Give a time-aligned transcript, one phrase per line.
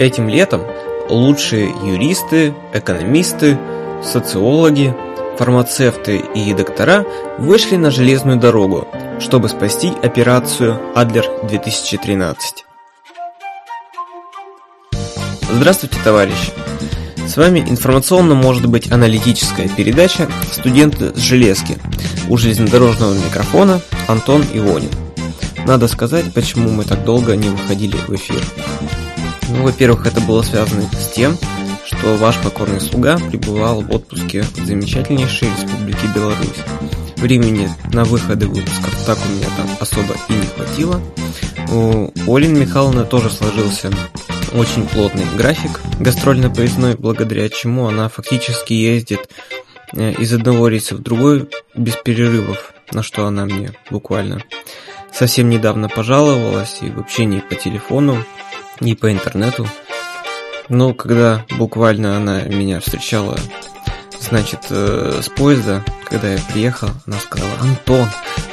[0.00, 0.62] Этим летом
[1.10, 3.58] лучшие юристы, экономисты,
[4.02, 4.96] социологи,
[5.36, 7.04] фармацевты и доктора
[7.38, 8.88] вышли на железную дорогу,
[9.20, 12.34] чтобы спасти операцию «Адлер-2013».
[15.52, 16.50] Здравствуйте, товарищи!
[17.28, 21.76] С вами информационно может быть аналитическая передача «Студенты с железки»
[22.30, 24.92] у железнодорожного микрофона Антон Ионин.
[25.66, 28.40] Надо сказать, почему мы так долго не выходили в эфир.
[29.50, 31.36] Ну, во-первых, это было связано с тем,
[31.84, 36.64] что ваш покорный слуга пребывал в отпуске в замечательнейшей республике Беларусь.
[37.16, 41.00] Времени на выходы выпусков так у меня там особо и не хватило.
[41.68, 43.90] У Олин Михайловны тоже сложился
[44.54, 49.28] очень плотный график гастрольно-поездной, благодаря чему она фактически ездит
[49.92, 54.42] э, из одного рейса в другой без перерывов, на что она мне буквально
[55.12, 58.24] совсем недавно пожаловалась и в общении по телефону
[58.80, 59.66] и по интернету.
[60.68, 63.36] Но когда буквально она меня встречала,
[64.20, 68.08] значит, э, с поезда, когда я приехал, она сказала, Антон,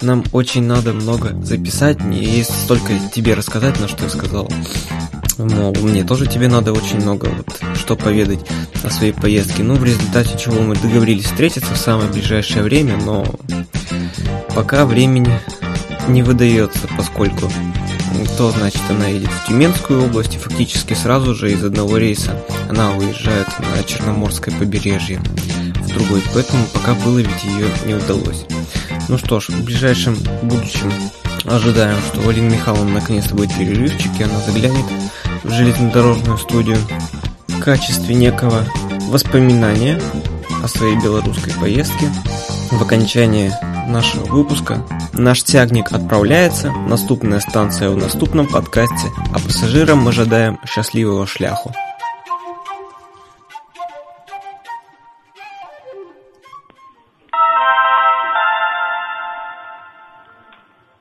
[0.00, 4.48] нам очень надо много записать, мне есть столько тебе рассказать, на что я сказал.
[5.38, 8.40] Мол, мне тоже тебе надо очень много вот что поведать
[8.82, 9.62] о своей поездке.
[9.62, 13.24] Ну, в результате чего мы договорились встретиться в самое ближайшее время, но
[14.54, 15.38] пока времени
[16.08, 17.50] не выдается, поскольку
[18.26, 22.92] то значит она едет в Тюменскую область и фактически сразу же из одного рейса она
[22.92, 28.44] уезжает на Черноморское побережье в другой, поэтому пока выловить ее не удалось.
[29.08, 30.92] Ну что ж, в ближайшем будущем
[31.44, 34.86] ожидаем, что у Алины Михайловны наконец-то будет перерывчик, и она заглянет
[35.42, 36.78] в железнодорожную студию
[37.46, 38.64] в качестве некого
[39.08, 40.00] воспоминания
[40.62, 42.10] о своей белорусской поездке
[42.70, 43.52] в окончании
[43.88, 44.84] нашего выпуска.
[45.12, 51.72] Наш тягник отправляется, наступная станция в наступном подкасте, а пассажирам мы ожидаем счастливого шляху.